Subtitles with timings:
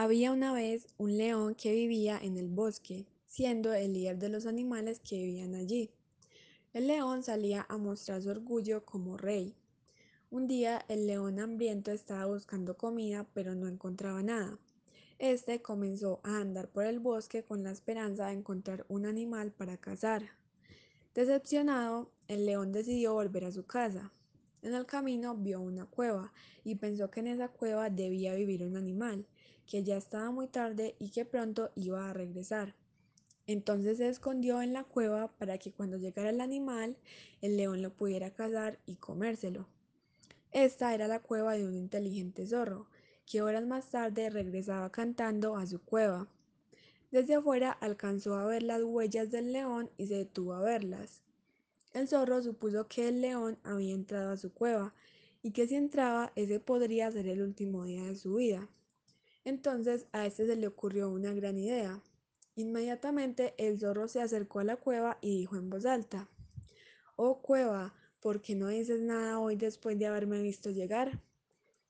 [0.00, 4.46] Había una vez un león que vivía en el bosque, siendo el líder de los
[4.46, 5.90] animales que vivían allí.
[6.72, 9.56] El león salía a mostrar su orgullo como rey.
[10.30, 14.56] Un día el león hambriento estaba buscando comida pero no encontraba nada.
[15.18, 19.78] Este comenzó a andar por el bosque con la esperanza de encontrar un animal para
[19.78, 20.22] cazar.
[21.12, 24.12] Decepcionado, el león decidió volver a su casa.
[24.62, 28.76] En el camino vio una cueva y pensó que en esa cueva debía vivir un
[28.76, 29.26] animal,
[29.68, 32.74] que ya estaba muy tarde y que pronto iba a regresar.
[33.46, 36.96] Entonces se escondió en la cueva para que cuando llegara el animal,
[37.42, 39.68] el león lo pudiera cazar y comérselo.
[40.52, 42.88] Esta era la cueva de un inteligente zorro,
[43.26, 46.28] que horas más tarde regresaba cantando a su cueva.
[47.10, 51.22] Desde afuera alcanzó a ver las huellas del león y se detuvo a verlas.
[51.92, 54.94] El zorro supuso que el león había entrado a su cueva
[55.42, 58.68] y que si entraba ese podría ser el último día de su vida.
[59.44, 62.02] Entonces a este se le ocurrió una gran idea.
[62.56, 66.28] Inmediatamente el zorro se acercó a la cueva y dijo en voz alta,
[67.16, 71.20] Oh cueva, ¿por qué no dices nada hoy después de haberme visto llegar?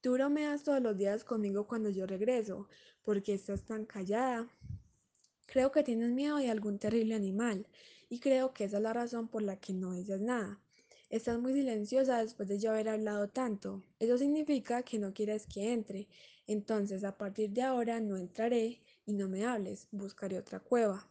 [0.00, 2.68] Tú bromeas todos los días conmigo cuando yo regreso,
[3.02, 4.48] ¿por qué estás tan callada?
[5.46, 7.66] Creo que tienes miedo de algún terrible animal,
[8.08, 10.60] y creo que esa es la razón por la que no dices nada.
[11.14, 13.80] Estás muy silenciosa después de yo haber hablado tanto.
[14.00, 16.08] Eso significa que no quieres que entre.
[16.48, 19.86] Entonces, a partir de ahora no entraré y no me hables.
[19.92, 21.08] Buscaré otra cueva.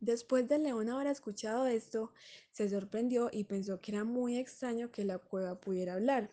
[0.00, 2.12] Después de León haber escuchado esto,
[2.52, 6.30] se sorprendió y pensó que era muy extraño que la cueva pudiera hablar.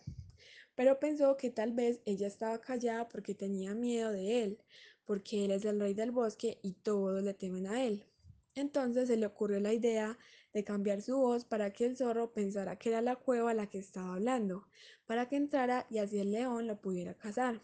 [0.75, 4.59] Pero pensó que tal vez ella estaba callada porque tenía miedo de él,
[5.06, 8.06] porque él es el rey del bosque y todos le temen a él.
[8.55, 10.17] Entonces se le ocurrió la idea
[10.53, 13.77] de cambiar su voz para que el zorro pensara que era la cueva la que
[13.77, 14.67] estaba hablando,
[15.05, 17.61] para que entrara y así el león lo pudiera cazar.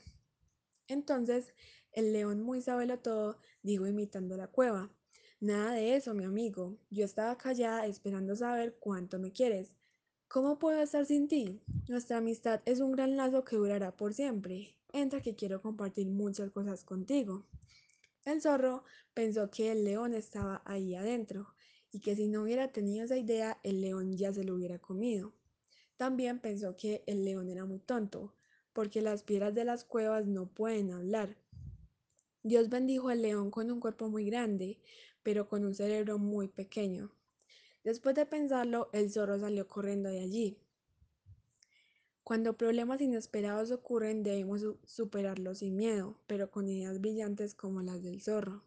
[0.88, 1.54] Entonces
[1.94, 4.92] el león, muy sabelo todo, dijo imitando la cueva,
[5.42, 6.78] Nada de eso, mi amigo.
[6.92, 9.74] Yo estaba callada esperando saber cuánto me quieres.
[10.28, 11.64] ¿Cómo puedo estar sin ti?
[11.88, 14.78] Nuestra amistad es un gran lazo que durará por siempre.
[14.94, 17.48] Entra que quiero compartir muchas cosas contigo.
[18.24, 18.84] El zorro
[19.14, 21.56] pensó que el león estaba ahí adentro
[21.92, 25.34] y que si no hubiera tenido esa idea, el león ya se lo hubiera comido.
[25.98, 28.36] También pensó que el león era muy tonto,
[28.74, 31.36] porque las piedras de las cuevas no pueden hablar.
[32.44, 34.80] Dios bendijo al león con un cuerpo muy grande,
[35.24, 37.12] pero con un cerebro muy pequeño.
[37.84, 40.58] Después de pensarlo, el zorro salió corriendo de allí.
[42.24, 48.22] Cuando problemas inesperados ocurren, debemos superarlos sin miedo, pero con ideas brillantes como las del
[48.22, 48.64] zorro.